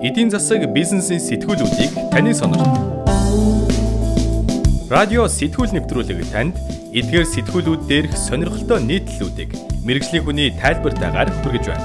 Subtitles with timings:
[0.00, 2.64] Эдийн засаг бизнесийн сэтгүүлүүдийг таны сонирт.
[4.88, 6.56] Радио сэтгүүл нэвтрүүлэг танд
[6.96, 9.52] эдгээр сэтгүүлүүд дээрх сонирхолтой нийтлэлүүдийг
[9.84, 11.84] мэрэгжлийн хүний тайлбартаагаар хүргэж байна.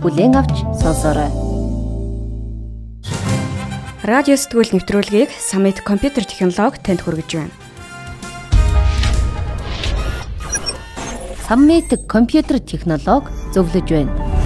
[0.00, 1.28] Бүлээн авч сонсоорой.
[4.08, 7.52] Радио сэтгүүл нэвтрүүлгийг Summit компьютер технологи танд хүргэж байна.
[11.44, 14.39] Summit компьютер технологи зөвлөж байна.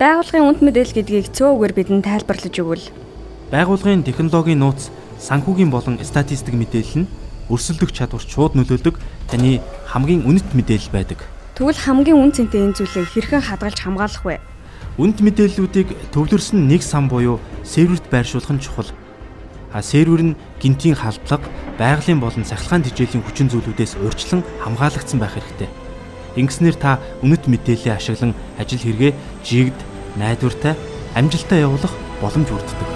[0.00, 2.88] Байгууллагын үнд мэдээлэл гэдгийг цөөхөр бидэнд тайлбарлаж өгвөл.
[3.52, 4.88] Байгууллагын технологийн нууц,
[5.20, 7.10] санхүүгийн болон статистик мэдээлэл нь
[7.52, 8.96] өрсөлдөх чадвар шууд нөлөөлдөг
[9.28, 9.60] таны
[9.92, 11.20] хамгийн үнэт мэдээлэл байдаг.
[11.52, 14.40] Тэгвэл хамгийн үн цэнтэй энэ зүйлийг хэрхэн хадгалж хамгаалах вэ?
[14.96, 18.88] Үнэт мэдээллүүдийг төвлөрсөн нэг сан буюу серверт байршуулах нь чухал.
[19.68, 21.44] А сервер нь гинтийн халдлага,
[21.76, 25.68] байгалийн болон цахилгаан тэжээлийн хүчин зүйлүүдээс урьдчилан хамгаалагдсан байх хэрэгтэй.
[26.40, 29.12] Ингэснээр та үнэт мэдээллээ ашиглан ажил хэрэгэ
[29.44, 29.76] жигд
[30.16, 30.74] найдвартай,
[31.14, 32.88] амжилттай явуулах боломж бүрддэг.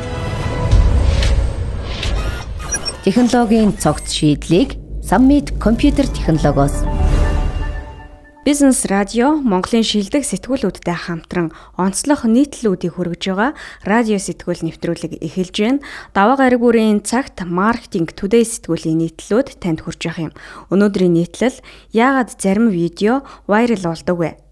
[3.05, 6.81] Технологийн цогц шийдлийг Summit компьютер технологиос
[8.45, 11.49] Бизнес радио Монголын шилдэг сэтгүүлүүдтэй хамтран
[11.81, 13.57] онцлог нийтлэлүүдийг хүргэж байгаа
[13.89, 15.81] радио сэтгүүл нэвтрүүлэг эхэлж байна.
[16.13, 20.37] Даваа гараг бүрийн цагт маркетинг төдөө сэтгүүлийн нийтлэлүүд танд хүрч байгаа юм.
[20.69, 21.57] Өнөөдрийн нийтлэл
[21.97, 24.44] яагаад зарим видео вайрал болдог вэ?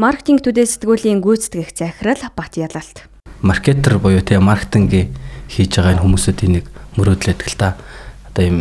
[0.00, 3.04] Маркетинг төдөө сэтгүүлийн гүйцэтгэх захирал Бат Ялалт.
[3.44, 5.12] Маркетер буюу тэгээ маркетинг
[5.52, 6.64] хийж байгаа хүмүүсүүдийн нэг
[6.96, 7.76] мөрөөдлөд л та
[8.32, 8.58] одоо юм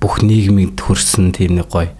[0.00, 1.92] бүх нийгмид хөрсөн тийм нэг гоё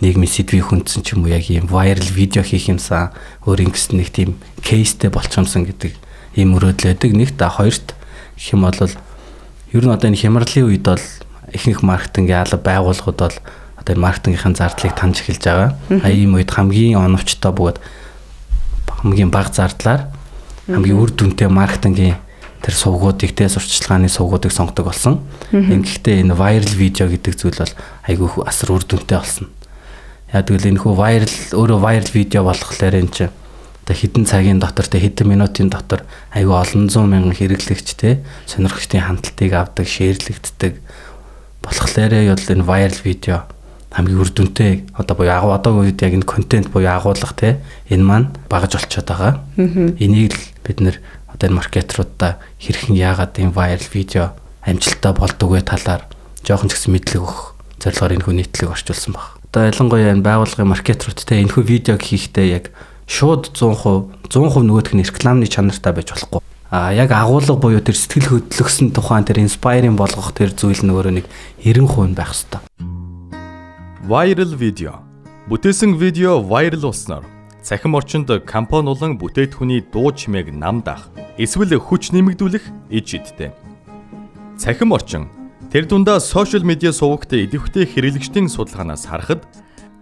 [0.00, 3.12] нийгмийн сэдвийг хүндсэн ч юм уу яг ийм viral видео хийх юмсан
[3.44, 5.92] өөр ингэс нэг тийм кейстэй болчихомсон гэдэг
[6.40, 11.04] ийм мөрөөдлөдөг нэг та хоёрт гэх юм бол ер нь одоо энэ хямралын үед бол
[11.52, 13.36] ихэнх маркетинг яалаа байгууллагууд бол
[13.76, 15.76] одоо маркетингийн зардлыг таньж эхэлж байгаа.
[16.00, 17.76] А ийм үед хамгийн оновчтой бөгөөд
[19.02, 20.06] хамгийн бага зардлаар
[20.70, 22.16] хамгийн үр дүнтэй маркетингийн
[22.62, 25.18] тэр сувгуудыг те сурчлагын сувгуудыг сонгодог болсон.
[25.50, 27.74] Ингэхдээ энэ viral видео гэдэг зүйл бол
[28.06, 29.50] айгүй асар үр дүнтэй болсон.
[30.30, 33.34] Яг тэгвэл энэ хүү viral өөрөө viral видео болохлээр энэ чинь
[33.82, 39.02] одоо хэдэн цагийн дотор те хэдэн минутын дотор айгүй олон зуун мянган хэрэглэгч те сонирхогчдын
[39.02, 40.78] хандлтыг авдаг, шеэрлэгддэг
[41.66, 43.42] болохоор яг энэ viral видео
[43.92, 47.60] хамгийн үр дүнтэй одоо буюу агуу одоогийн үед яг энэ контент буюу агуулга те
[47.92, 49.32] энэ маань багаж болчиход байгаа.
[50.00, 50.96] Энийг л бид нэр
[51.28, 54.24] одоо энэ маркетеруудаа хэрхэн яагаад энэ viral видео
[54.64, 56.08] амжилттай болдог вэ талаар
[56.40, 57.40] жоохон ч гэсэн мэдлэг өгөх
[57.84, 59.36] зорилгоор энэ хүү нийтлэг орчуулсан баг.
[59.52, 62.64] Одоо ялангуяа энэ байгууллагын маркетерууд те энэ хүү видеог хийхдээ яг
[63.04, 66.40] шууд 100% 100% нөгөөх нь рекламны чанартай байж болохгүй.
[66.72, 71.26] А яг агуулга буюу тэр сэтгэл хөдлөсөн тухайн тэр инспайринг болгох тэр зүйл нөгөө нэг
[71.60, 72.91] 90% байх хэрэгтэй.
[74.02, 74.98] Viral видео.
[75.46, 77.24] Бүтээсэн видео viral болсноор
[77.62, 81.06] цахим орчинд компани болон бүтээтгүний дуу чимээг намдах
[81.38, 83.54] эсвэл хүч нэмэгдүүлэх иж идтэй.
[84.58, 85.30] Цахим орчин
[85.70, 89.46] тэр дундаа сошиал медиа сувагт идэвхтэй хэрэглэгчдийн судалгаанаас харахад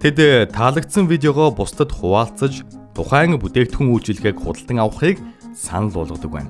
[0.00, 2.64] тэд таалагдсан видеогоо бусдад хуваалцаж
[2.96, 5.20] тухайн бүтээгдэхүүн үйлчилгээг худалдан авахыг
[5.52, 6.48] санал болгодог байна.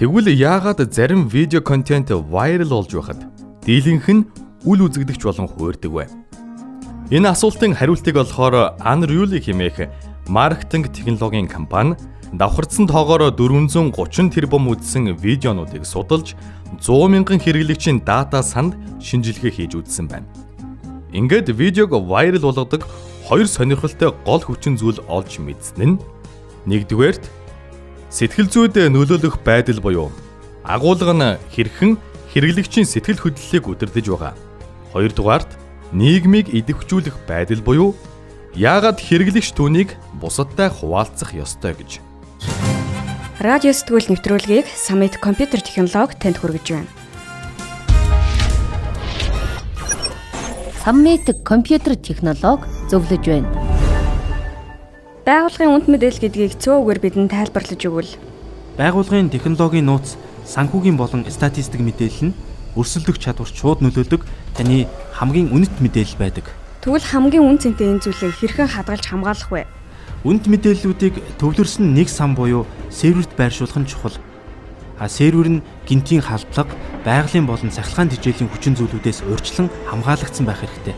[0.00, 3.20] Тэгвэл яагаад зарим видео контент viral болж байхад
[3.68, 4.24] дийлэнх нь
[4.64, 6.19] үл үзэгдэгч болон хуурдаг вэ?
[7.10, 9.90] Энэ асуултын хариултыг олохоор Unreal хэмээх
[10.30, 11.98] маркетинг технологийн компани
[12.30, 16.38] давхарцсан тоогоор 430 тэрбум үзсэн видеонуудыг судалж
[16.78, 20.30] 100 мянган хэрэглэгчийн дата санд шинжилгээ хийж үзсэн байна.
[21.10, 22.86] Ингээд видеог вайрал болгодог
[23.26, 26.00] хоёр сонирхолтой гол хүчин зүйл олж мэдсэн нь
[26.70, 27.26] нэгдүгээрт
[28.06, 30.14] сэтгэл зүйд нөлөөлөх байдал буюу
[30.62, 31.98] агуулга нь хэрхэн
[32.30, 34.34] хэрэглэгчийн сэтгэл хөдлөлийг удирдах байгаа.
[34.94, 35.50] Хоёрдугаарт
[35.92, 37.90] нийгмийг идэвхжүүлэх байдал буюу
[38.54, 41.98] яагаад хэрэглэгч түүнийг бусадтай хуваалцах ёстой гэж.
[43.42, 46.90] Радио сэтгүүл нэвтрүүлгийг Summit компьютер технологи танд хүргэж байна.
[50.86, 53.50] Summit компьютер технологи зөвлөж байна.
[55.26, 58.12] Байгууллагын үнд мэдээлэл гэдгийг цөөхөр бидэнд тайлбарлаж өгвөл.
[58.78, 60.14] Байгууллагын технологийн нууц,
[60.46, 62.36] санхүүгийн болон статистик мэдээлэл нь
[62.76, 64.22] өрсөлдөх чадварт шууд нөлөөлдөг
[64.54, 64.86] таны
[65.16, 66.46] хамгийн үнэт мэдээлэл байдаг.
[66.80, 69.68] Тэгвэл хамгийн үн цэнтэй энэ зүйлийг хэрхэн хадгалж хамгаалах вэ?
[70.24, 74.16] Үнэт мэдээллүүдийг төвлөрсөн нэг сан буюу серверт байршуулах нь чухал.
[75.00, 80.96] А сервер нь гинтийн халдлага, байгалийн болон цахилгаан тэжээлийн хүчин зүйлүүдээс урьдчилан хамгаалагдсан байх хэрэгтэй.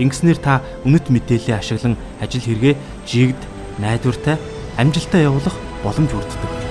[0.00, 3.40] Ингэснээр та үнэт мэдээллээ ашиглан ажил хэрэгэ жигд,
[3.76, 4.40] найдвартай,
[4.80, 6.65] амжилттай явуулах боломж бүрддэг.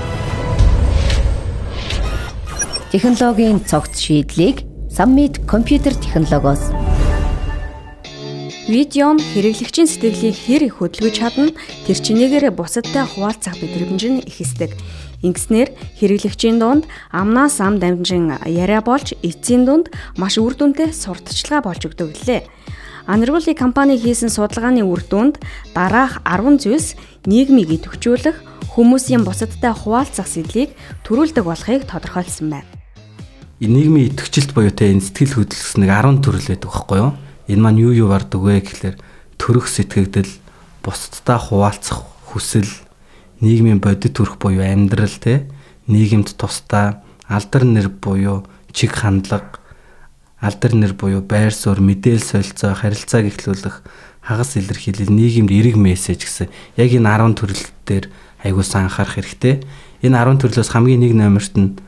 [2.96, 6.72] Технологийн цогц шийдлийг Summit компьютер технологиос
[8.72, 11.52] Видео нь хэрэглэгчийн сэтгэлийг хэр их хөдөлгөж чадна
[11.84, 14.72] тэр чинээгээр бусадтай хуваалцах мэдрэмж нь ихсдэг.
[15.28, 21.84] Ингэснээр хэрэглэгчийн дунд амнаас ам дамжин яриа болж эцсийн дунд маш үр дүнтэй сурталчилгаа болж
[21.84, 22.48] өгдөг гэлээ.
[23.12, 25.44] Анервули компани хийсэн судалгааны үр дүнд
[25.76, 26.96] дараах 10 зүйлс
[27.28, 30.72] нийгмийг идэвхжүүлэх хүмүүсийн бусадтай хуваалцах сэдлийг
[31.04, 32.85] төрүүлдэг болохыг тодорхойлсон байна.
[33.64, 37.12] Нийгмийн идэвхжилт буюу тэ энэ сэтгэл хөдлөс нэг 10 төрөл байдаг байхгүй юу?
[37.48, 39.00] Энэ маань юу юу бардаг вэ гэхлээр
[39.40, 40.28] төрөх сэтгэгдэл,
[40.84, 42.04] бусдтай хуваалцах
[42.36, 42.68] хүсэл,
[43.40, 45.48] нийгмийн бодит төрх буюу амьдрал те
[45.88, 47.00] нийгэмд тусдаа
[47.32, 48.44] алдар нэр буюу
[48.76, 49.64] чиг хандлага,
[50.44, 53.88] алдар нэр буюу байр суурь, мэдээлэл солилцоо, харилцааг эхлүүлэх
[54.20, 58.12] хагас илэрхийлэл, нийгэмд эрэг мессеж гэсэн яг энэ 10 төрөл дээр
[58.44, 59.64] аягуулсан анхаарах хэрэгтэй.
[60.04, 61.80] Энэ 10 төрлөөс хамгийн нэг номерт нь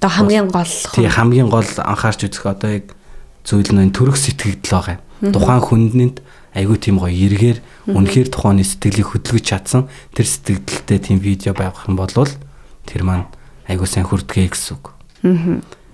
[0.00, 2.96] одоо хамгийн гол тий хамгийн гол анхаарч үзэх одоо яг
[3.44, 5.32] зүйл нь төрөх сэтгэгдэл байгаа юм.
[5.36, 6.16] Тухайн хүнднэнд
[6.56, 7.58] айгүй тийм гоё эргээр
[7.92, 13.28] үнэхээр тухайн сэтгэлийг хөдөлгөж чадсан тэр сэтгэлдэлтэй тийм видео байгах юм бол тэр маань
[13.68, 14.96] айгүй сайн хүрдгээ гэсэн үг.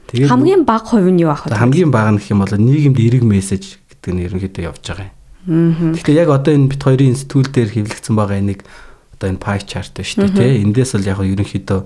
[0.07, 1.59] Тэгээд хамгийн бага хувь нь юу ах вэ?
[1.59, 5.99] Хамгийн бага нь гэх юм бол нийгэмд эрэг мессеж гэдэг нь ерөнхийдөө явж байгаа юм.
[5.99, 8.63] Тэгэхээр яг одоо энэ бит хоёрын сэтгүүл дээр хэвлэгдсэн байгаа энийг
[9.19, 10.63] одоо энэ pie chart шүү дээ тий.
[10.63, 11.81] Эндээс л яг ерөнхийдөө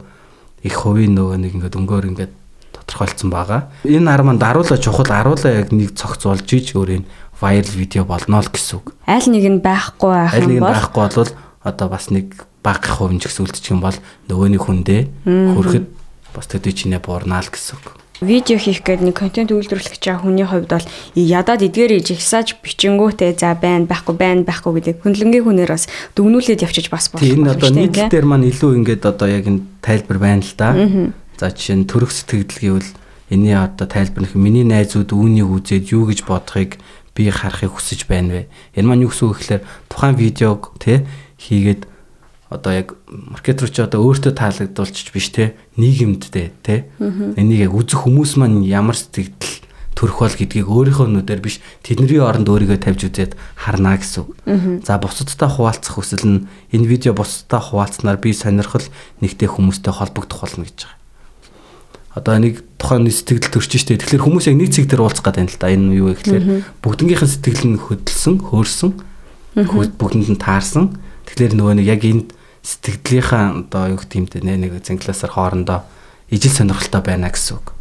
[0.62, 2.32] их хувийн нөгөө нэг ингээд өнгөөр ингээд
[2.76, 3.70] тодорхойлцсон байгаа.
[3.86, 7.08] Энэ ар маань даруулаа чухал аруулаа яг нэг цогц болж иж өөр энэ
[7.40, 8.92] viral видео болно л гэсэн үг.
[9.08, 11.30] Аль нэг нь байхгүй байх юм бол аль нэг нь байхгүй бол
[11.64, 12.26] одоо бас нэг
[12.60, 13.96] баг хувийн ч гэсэн үлдчих юм бол
[14.28, 15.86] нөгөөний хүндээ хөрөхөд
[16.36, 17.99] бас төдий чинээ буурнаа л гэсэн үг.
[18.20, 20.86] Видео хийх гэдэг нэг контент үйлдвэрлэх чаа хүний хувьд бол
[21.16, 26.92] ядаад эдгээр жигсааж бичингүүтээ за байна байхгүй байна байхгүй гэдэг хөндлөнгийн хүнээр бас дүгнүүлээд явчих
[26.92, 27.24] бас болох.
[27.24, 30.76] Тийм одоо нийтлэл дээр маань илүү ингээд одоо яг энэ тайлбар байна л да.
[31.40, 32.90] За жишээ нь төрөх сэтгэл гэвэл
[33.32, 36.76] энэний одоо тайлбар нөх миний найзууд үүнийг үзээд юу гэж бодохыг
[37.16, 38.52] би харахыг хүсэж байна вэ?
[38.76, 41.08] Энэ маань юу гэсэн үг гэхээр тухайн видеог тий
[41.40, 41.88] хийгээд
[42.50, 48.36] одоо яг маркетер ч одоо өөртөө таалагдуулчих биш те нийгэмдтэй те энийг яг үзэх хүмүүс
[48.42, 49.30] маань ямар сэтгэл
[49.94, 54.82] төрөх бол гэдгийг өөрийнхөө нүдээр биш тэдний оронд өөрийгөө тавьж үзээд харна гэсэн.
[54.82, 56.38] За бусадтай хуваалцах хүсэл нь
[56.72, 58.86] энэ видео бусадтай хуваалцсанаар би сонирхол
[59.20, 60.98] нэгтэй хүмүүстэй холбогдох болно гэж байгаа
[62.10, 63.94] одоо нэг тухайн сэтгэл төрч штэ.
[64.02, 65.70] Тэгэхээр хүмүүс яг нэг цэг дээр уулзах гэдэг юм л да.
[65.70, 66.44] Энэ юу вэ гэхээр
[66.82, 68.90] бүгднгийнх нь сэтгэл нь хөдөлсөн, хөөрсөн,
[69.94, 70.98] бүгдэнд нь таарсан.
[71.30, 72.26] Тэгэхээр нөгөө нэг яг энэ
[72.62, 75.80] сэтгэлийнхаа одоо юу гэх юм те нэг зэнгласаар хоорондоо
[76.30, 77.72] ижил сонирхолтой байна гэсэн үг.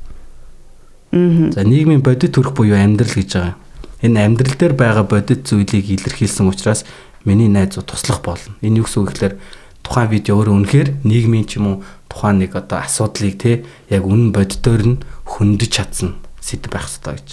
[1.11, 3.55] За нийгмийн бодит төрх буюу амьдрал гэж байгаа.
[4.01, 6.85] Энэ амьдрал дээр байгаа бодит зүйлийг илэрхийлсэн учраас
[7.25, 8.55] миний найзууд туслах болно.
[8.61, 9.35] Энэ юу гэсэн үг гэхээр
[9.83, 11.77] тухайн видео өөрөө үнэхээр нийгмийн ч юм уу
[12.07, 17.29] тухайн нэг одоо асуудлыг те яг үнэн боддоор нь хөндөж чадсан сэдв байх хэрэгтэй гэж.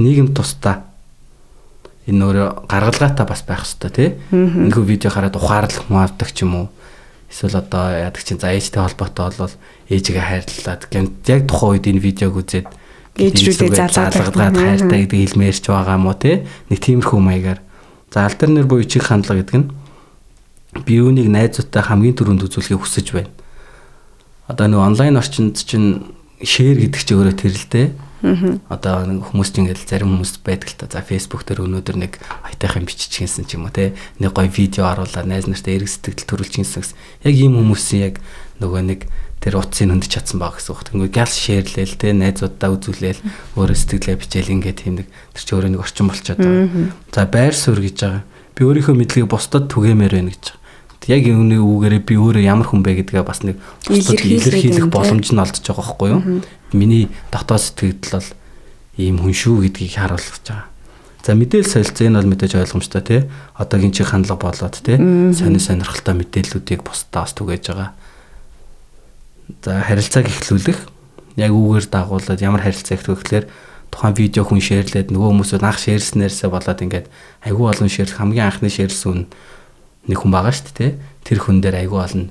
[0.00, 0.88] Нийгэм тусдаа
[2.08, 4.06] энэ өөрөө гаргалгаатай бас байх хэрэгтэй те.
[4.32, 6.66] Энэхүү видео хараад ухаарлах хүн авдаг ч юм уу.
[7.30, 9.54] Эсвэл одоо яадаг чинь за ээжтэй холбоотой болвол
[9.88, 10.82] ээжигээ хайрлаад
[11.30, 12.68] яг тухайн үед энэ видеог үзээд
[13.16, 16.44] ээжрүүдээ залгаадгаад хайртай гэдэг хэлмээрч байгаа уу те.
[16.68, 17.60] Нэг тиймэрхүү маягаар.
[18.10, 19.70] За альтернэр буюу чих хандлага гэдэг нь
[20.82, 23.30] би үүнийг найзуудтай хамгийн түрүүнд үзүүлэхийг хүсэж байна
[24.50, 26.10] одоо нэг онлайн орчинд чинь
[26.42, 27.86] шеэр гэдэг чинь өөрөө тэрэлтэй.
[28.20, 30.86] Одоо нэг хүмүүс чинь ингээл зарим хүмүүс байдаг л та.
[30.92, 32.12] За Facebook дээр өнөөдөр нэг
[32.44, 33.96] айтайхан биччихсэн ч юм уу те.
[34.20, 36.96] Нэг гоё видео оруулаад найз нартай эрг сэтгэл төрүүлчихсэн гэсэн.
[37.24, 38.16] Яг ийм хүмүүсийн яг
[38.60, 39.00] нөгөө нэг
[39.40, 40.84] тэр утсыг хөндөж чадсан баг гэсэн үг.
[40.84, 43.24] Тэнгүү гял шеэрлээл те найзуудаа үзүүлээл
[43.56, 46.92] өөрөө сэтгэлээ бичээл ингээд тийм нэг тэр чи өөрөө нэг орчин болчиход байгаа.
[47.08, 48.22] За байр суурь гэж байгаа.
[48.52, 50.59] Би өөрийнхөө мэдлэгийг бусдад түгээмээр байна гэж
[51.08, 53.56] яг үүний үгээрээ би өөрөө ямар хүн бэ гэдгээ бас нэг
[53.88, 56.22] илэрхийлэх боломж нь олдож байгаа байхгүй юу?
[56.76, 58.28] Миний дотоод сэтгэл бол
[59.00, 60.68] ийм хүн шүү гэдгийг харуулж байгаа.
[61.24, 63.20] За мэдээлэл солилцоо энэ бол мэдээж ойлгомжтой тий.
[63.56, 64.96] Одоогийн чих хандлага болоод тий.
[64.96, 67.90] Сонир сонирхолтой мэдээллүүдийг бусдаа бас түгээж байгаа.
[69.64, 70.80] За харилцааг эхлүүлэх
[71.36, 73.46] яг үүгээр дагуулад ямар харилцаа их гэхээр
[73.90, 77.06] тухайн видео хүн шеэрлээд нөгөө хүмүүсүүд анх шеэрснээрсээ болоод ингээд
[77.44, 79.26] айгүй олон шеэрлэх хамгийн анхны шеэрлсэн
[80.08, 80.92] нэг хүн байгаа шүү дээ
[81.26, 82.24] тэр хүн дээр айгүй олон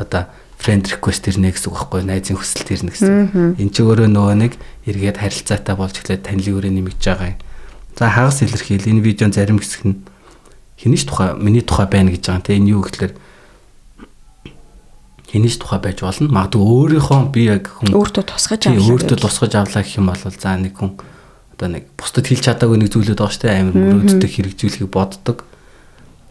[0.00, 0.22] одоо
[0.60, 3.56] friend request ирнэ гэсэн үг байхгүй найзын хүсэлт ирнэ гэсэн.
[3.56, 4.52] Энд чи өөрөө нөгөө нэг
[4.84, 7.40] эргээд харилцаатай болж эхлээд танилын өрөө нэмэгдэж байгаа юм.
[7.96, 9.96] За хагас илэрхийл энэ видеон зарим хэсэг нь
[10.76, 12.44] хинэж тухай миний тухай байна гэж байгаа.
[12.44, 13.12] Тэ энэ юу гэхээр
[15.32, 16.28] хинэж тухай байж болно.
[16.28, 18.84] Магадгүй өөрийнхөө би яг хүн өөртөө тусгаж авлаа.
[18.84, 20.92] Өөртөө тусгаж авлаа гэх юм бол за нэг хүн
[21.56, 23.60] одоо нэг бусдад хэлж чадаагүй нэг зүйлүүд байгаа шүү дээ.
[23.64, 25.48] Амар мөрөөддөг хэрэгжүүлэхийг боддог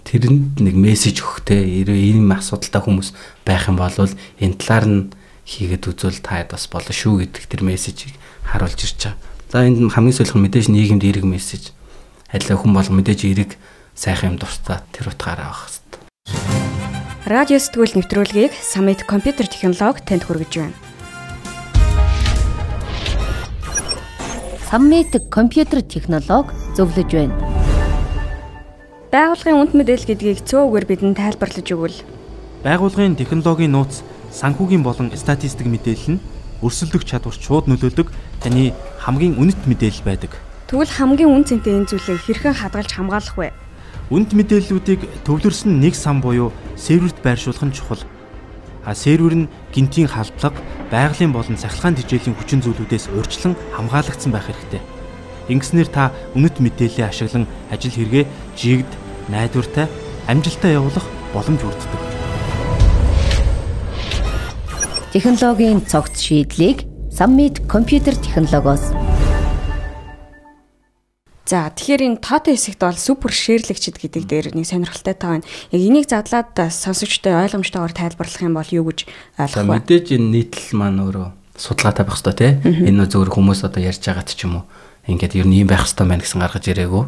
[0.06, 3.10] тэрэнд нэг мессеж өгөхтэй ийм асуудалтай хүмүүс
[3.44, 5.01] байх юм бол энэ талаар нь
[5.50, 8.13] хийгээд үзвэл та бас болно шүү гэдэг тэр мессежийг
[8.46, 9.18] харуулж ирж байгаа.
[9.50, 11.74] За энд хамгийн сүүлх нь мэдээж нийгэмд эрэг мессеж.
[12.29, 13.51] адилхан хүн бол мэдээж эрэг
[13.98, 16.01] сайхан юм дуртай тэр утгаараа авах хэрэгтэй.
[17.25, 20.77] Радио сэтгүүл нэвтрүүлгийг Summit компьютер технологи танд хүргэж байна.
[24.70, 27.58] Summit компьютер технологи зөвлөж байна.
[29.09, 31.97] Байгууллагын үнд мэдээлэл гэдгийг цөөхөр бидэнд тайлбарлаж өгвөл
[32.61, 36.23] Байгууллагын технологийн нууц санхүүгийн болон статистик мэдээлэл нь
[36.61, 40.37] өрсөлдөх чадварт шууд нөлөөлдөг таны хамгийн үнэт мэдээлэл байдаг.
[40.69, 43.49] тэгвэл хамгийн үн цэнтэй энэ зүйлийг хэрхэн хадгалж хамгаалах вэ?
[44.13, 48.05] Үнэт мэдээллүүдийг төвлөрсөн нэг сан буюу серверт байршуулах нь чухал.
[48.85, 50.61] А сервер нь гинтийн халдлага,
[50.93, 54.99] байгалийн болон цахилгаан тэжээлийн хүчин зүйлүүдээс урьдчилан хамгаалагдсан байх хэрэгтэй.
[55.50, 58.91] Ингэснээр та үнэт мэдээллээ ашиглан ажил хэрэгээ жигд,
[59.34, 59.89] найдвартай,
[60.29, 62.01] амжилттай явуулах боломж бүрддэг.
[65.10, 68.94] Технологийн цогц шийдлийг Summit компьютер технологиос
[71.50, 75.50] За тэгэхээр энэ тоотой хэсэгт бол супер шэрлэгчд гэдэг дээр нэг сонирхолтой тоо байна.
[75.74, 79.10] Яг энийг задлаад сонсогчтой ойлгомжтойгоор тайлбарлах юм бол юу гэж
[79.41, 79.74] ойлгох вэ?
[79.82, 81.27] мэдээж энэ нийтлэл маань өөрөө
[81.58, 82.51] судалгаа тавих хэрэгтэй тий.
[82.94, 84.70] Энэ зөвхөн хүмүүс одоо ярьж байгаад ч юм уу.
[85.09, 87.05] Ингээд ер нь ийм байх хэрэгтэй байна гэсэн гаргаж ирээгүй.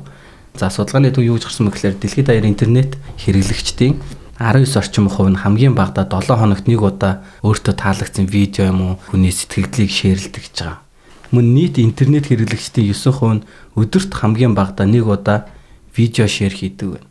[0.58, 4.01] За судалгааны төв юу гэж гарсан бэ гэхээр дэлхийд даяар интернет хэрэглэгчдийн
[4.41, 8.93] 19 орчим хувь нь хамгийн багадаа 7 хоногт нэг удаа өөртөө таалагдсан видео юм уу
[9.13, 10.81] хүний сэтгэлдлийг шеэрлдэг гэж байгаа.
[11.29, 13.46] Мөн нийт интернет хэрэглэгчдийн 9% нь
[13.77, 15.46] өдөрт хамгийн багадаа нэг удаа
[15.93, 17.08] видео шеэр хийдэг байна.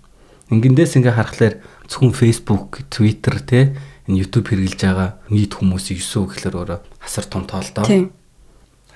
[0.51, 1.55] Ингэндээс ингээ харахаар
[1.87, 3.79] зөвхөн Facebook, Twitter те
[4.11, 7.87] энэ YouTube хэрэглэж байгаа нийт хүмүүсийн 9% гэхэлэр өөрөө асар том тоолдоо.
[7.87, 8.11] Тийм.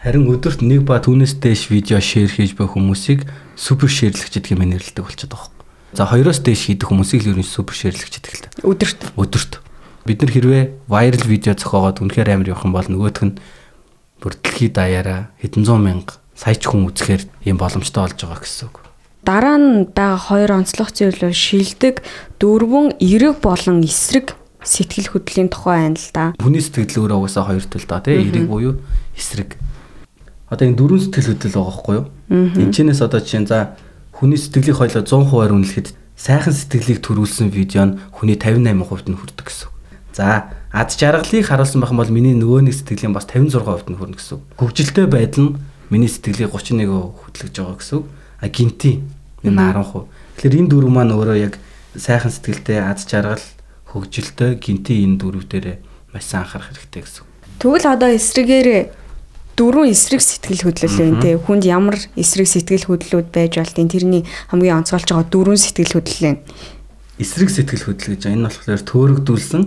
[0.04, 3.24] Харин өдөрт нэг ба түүнээс дээш видео шеэр хийж буй хүмүүсийг
[3.56, 5.96] супер шеэрлэгчд гэмээр нэрлэдэг болчиход байгаа юм.
[5.96, 8.52] За хоёроос дээш хийдэг хүмүүсийг л ер нь супер шеэрлэгчд гэлтэй.
[8.68, 9.64] Өдөрт Өдөрт
[10.04, 13.40] бид нар хэрвээ вайрал видео зохиогоод үнэхээр амар явах юм бол нөгөөх нь
[14.20, 18.84] бүр дэлхийд даяараа хэдэн зуун мянга саяч хүн үзэхээр ийм боломжтой болж байгаа гэсэн үг.
[19.24, 22.04] дараа нь байгаа хоёр онцлог зүйл бол шилдэг
[22.44, 26.36] дөрвөн эрэг болон эсрэг сэтгэл хөдлөлийн тухай байна л да.
[26.36, 28.84] Хүний сэтгэл өөрөө угаасаа хоёр төл доо тий эрэг буюу
[29.16, 29.56] эсрэг.
[30.54, 32.06] Одоо энэ дөрвөн сэтгэл хөдлөл байгаа байхгүй юу?
[32.30, 33.74] Энд чинээс одоо жишээ нь за
[34.14, 39.68] хүний сэтгэлийн хойлоо 100% үнэлэхэд сайхан сэтгэлийг төрүүлсэн видео нь хүний 58% нь хүрдэг гэсэн.
[40.14, 44.14] За ад жаргалыг харуулсан байх юм бол миний нөгөө нэг сэтгэлийн бас 56% нь хүрнэ
[44.14, 44.38] гэсэн.
[44.54, 45.54] Хөгжилтэй байдал нь
[45.90, 48.00] миний сэтгэлийг 31% хөтлөж байгаа гэсэн.
[48.38, 49.02] А гинти
[49.42, 50.06] энэ 10%.
[50.38, 51.58] Тэгэхээр энэ дөрв маань өөрөө яг
[51.98, 53.42] сайхан сэтгэлтэй ад жаргал
[53.90, 55.82] хөгжилтэй гинти энэ дөрв дээрээ
[56.14, 57.26] маш сайн анхаарах хэрэгтэй гэсэн.
[57.58, 59.02] Тэгвэл одоо эсрэгээр
[59.56, 61.38] дөрвөн эсрэг сэтгэл хөдлөл байна те.
[61.38, 66.40] Хүнд ямар эсрэг сэтгэл хөдлөлүүд байж болтын тэрний хамгийн онцгойлж байгаа дөрвөн сэтгэл хөдлөл байна.
[67.18, 69.62] эсрэг сэтгэл хөдлөл гэж энэ болохоор төөрөгдүүлсэн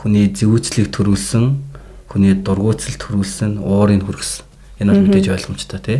[0.00, 1.44] хүний зэвүүцлийг төрүүлсэн
[2.08, 4.44] хүний дургуутсал төрүүлсэн уурыг хүргэсэн
[4.80, 5.98] энэ бол мэдээж ойлгомжтой тий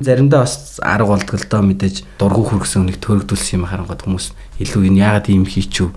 [0.00, 4.26] заримдаа бас арга болдог л доо мэдээж дургу хүргэсэн хүнийг төөрөгдүүлсэн юм харангууд хүмүүс.
[4.62, 5.88] Илүү энэ яагаад ийм хийчүү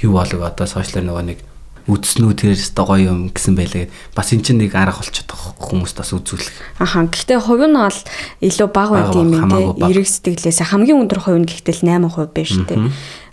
[0.00, 0.40] юу болов?
[0.40, 1.38] Одоо сошиалэр нөгөө нэг
[1.88, 5.96] үдснүү тэрээс гоё юм гэсэн байлаа гэд бас эн чинь нэг арга болчиход байгаа хүмүүст
[5.96, 7.06] бас үзүүлэх Аха.
[7.08, 7.98] Гэхдээ хувь нь бол
[8.44, 9.76] илүү бага байт юм бага.
[9.88, 12.80] Эрэг сэтгэлээс хамгийн өндөр хувь нь гэхдээ л 8% байна шүү дээ.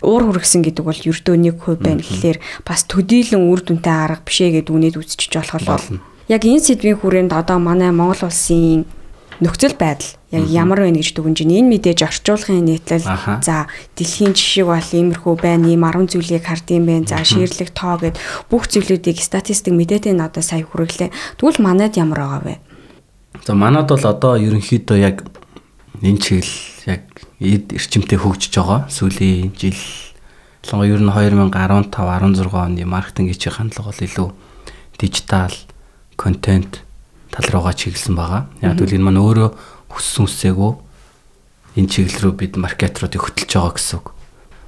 [0.04, 4.68] Уур хүргэсэн гэдэг бол ердөө 1% байна гэхлээр бас төдийлөн үр дүнтэй арга бишээ гэд
[4.72, 5.86] үнэд үзчихэж болох бол
[6.28, 8.84] яг энэ сэдвийн хүрээнд одоо манай Монгол улсын
[9.38, 11.58] нөхцөл байдал яг ямар байна гэж дүгнэж байна.
[11.62, 13.06] Энэ мэдээж орчуулгын нийтлэл
[13.42, 15.70] за дэлхийн жишээ бол иймэрхүү байна.
[15.70, 17.06] Ийм 10 зүйлийг хардсан байна.
[17.06, 18.18] За ширлэг тоо гэд
[18.50, 21.38] бүх зүйлүүдийг статистик мэдээтэй надад сая хүргэлээ.
[21.38, 22.54] Тэгвэл манайд ямар байгаа вэ?
[23.46, 25.22] За манад бол одоо ерөнхийдөө яг
[26.02, 26.58] энэ чиглэл
[26.90, 27.02] яг
[27.38, 28.90] эд эрчимтэй хөгжиж байгаа.
[28.90, 29.78] Сүүлийн жил
[30.66, 34.28] ялангуяа ер нь 2015 16 оны маркетингийн хандлага бол илүү
[34.98, 35.54] дижитал
[36.18, 36.82] контент
[37.30, 38.48] тал руугаа чиглэсэн байгаа.
[38.62, 39.48] Яг тэгвэл энэ маань өөрөө
[39.92, 40.72] хүссэн үсээгүй
[41.78, 44.06] энэ чиглэл рүү бид маркетруудыг хөтлөж байгаа гэсэн үг.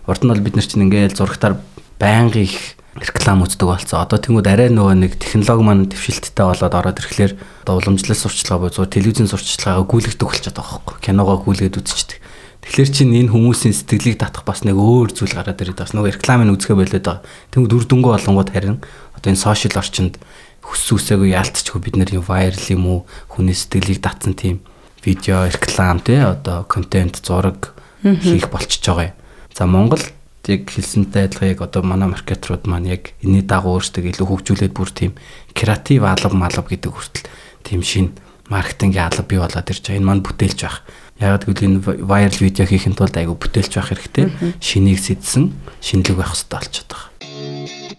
[0.07, 1.55] Урд нь бол бид нар чинь ингээл зурагтаар
[1.99, 4.03] байнга их реклам үздэг болсон.
[4.03, 7.33] Одоо тэнгууд арай нөгөө нэг технологи маань дэвшилттэй болоод ороод ирэхлээр
[7.67, 10.97] одоо уламжлал сурчлагаа буюу телевизийн сурчлагаа гүйлгдэг болчиход байгаа байхгүй.
[11.01, 12.19] Киногоо гүйлгээд үзчихдэг.
[12.61, 16.53] Тэгэхээр чинь энэ хүмүүсийн сэтгэлийг татах бас нэг өөр зүйл гараад ирээд бас нөгөө рекламын
[16.53, 17.25] үзгээ болоод байгаа.
[17.57, 18.77] Тэнгууд үр дүнгүй болонгууд харин
[19.17, 20.21] одоо энэ сошиал орчинд
[20.65, 22.99] хүссүүсээгүй яалтчгүй бид нар юм вайрал юм уу
[23.33, 24.61] хүний сэтгэлийг татсан тийм
[25.05, 29.17] видео реклам тий одоо контент зураг хийх болчихж байгаа юм.
[29.57, 30.03] За Монгол
[30.47, 34.91] яг хэлсэнтэй адилхан яг одоо манай маркетрууд маань яг энэний дагуу өөрсдөө илүү хөгжүүлээд бүр
[34.91, 35.13] тийм
[35.55, 37.29] креатив алба малба гэдэг хүртэл
[37.63, 38.17] тийм шин
[38.49, 39.99] маркетингийн алба бий болоод ирж байгаа.
[40.01, 40.83] Энэ маань бүтээлж байх.
[41.21, 44.27] Яг гэвэл энэ вайрал видео хийхин тулд айгу бүтээлж байх хэрэгтэй.
[44.59, 47.10] Шинийг сэдсэн, шинэлэг байх хэрэгтэй болчиход байгаа.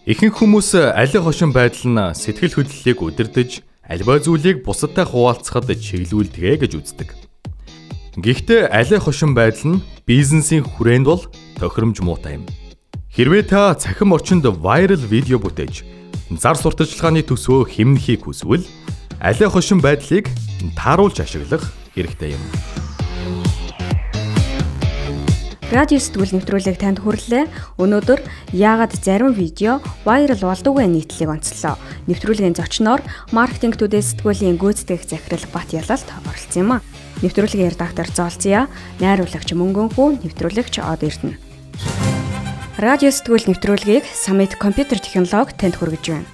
[0.01, 6.74] Ихэнх хүмүүс аль хошин байдал нь сэтгэл хөдлөлийг удирдах, альва зүйлийг бусадтай хуваалцахад чиглүүлдэг гэж
[6.74, 7.13] үздэг.
[8.17, 11.22] Гэхдээ алей хошин байдал нь бизнесийн хүрээнд бол
[11.62, 12.50] тохиромж муутай юм.
[13.13, 15.86] Хэрвээ та цахим орчинд viral видео бүтээж
[16.34, 18.65] зар сурталчилгааны төсвөө хэмнэхийг хүсвэл
[19.22, 20.25] алей хошин байдлыг
[20.74, 21.62] тааруулж ашиглах
[21.93, 22.43] хэрэгтэй юм.
[25.71, 27.47] Радио сэтгүүл нэвтрүүлэг танд хүрэлээ.
[27.79, 28.19] Өнөөдөр
[28.51, 31.79] яагаад зарим видео вайрал болдоггүй нийтлэлийг онцлоо.
[32.11, 32.99] Нэвтрүүлгийн зочноор
[33.31, 36.83] маркетинг төдий сэтгүүлийн гүйцэтгэх захирал Бат Ялалт оролцсон юм а.
[37.23, 38.67] Нэвтрүүлгийн редактор Золзия,
[38.99, 41.39] найруулагч Мөнгөн хүү, нэвтрүүлэгч Од Эрдэнэ.
[42.75, 46.27] Радио сэтгүүл нэвтрүүлгийг Summit компьютер технологи танд хүргэж байна.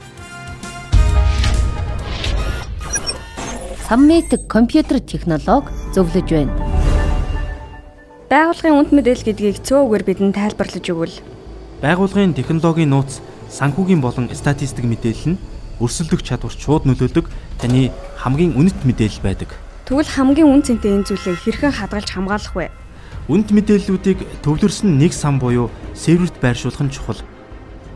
[3.86, 6.67] Summit компьютер технологи зөвлөж байна.
[8.28, 11.16] Байгууллагын үнд мэдээлэл гэдгийг цөөхөр бидэнд тайлбарлаж өгвөл.
[11.80, 15.42] Байгууллагын технологийн нууц, санхүүгийн болон статистик мэдээлэл нь
[15.80, 19.56] өрсөлдөх чадварт шууд нөлөөлдөг таны хамгийн үнэт мэдээлэл байдаг.
[19.88, 22.68] Тэгвэл хамгийн үн цэнтэй энэ зүйлийг хэрхэн хадгалж хамгаалах вэ?
[23.32, 27.24] Үнэт мэдээллүүдийг төвлөрсөн нэг сан буюу серверт байршуулах нь чухал.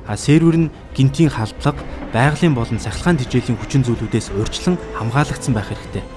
[0.07, 1.83] А сервер нь гинтийн халдлага,
[2.15, 6.07] байгалийн болон цахилгаан тэжээлийн хүчин зүйлүүдээс урьдчилан хамгаалагдсан байх хэрэгтэй.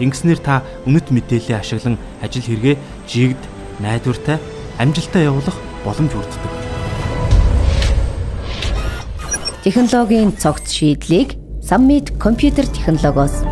[0.00, 3.42] Ингэснээр та үнэт мэдээллээ ашиглан ажил хэрэгээ жигд,
[3.80, 4.38] найдвартай,
[4.78, 6.52] амжилттай явуулах боломж бүрддэг.
[9.64, 13.44] Технологийн цогц шийдлийг Summit компьютер технологиос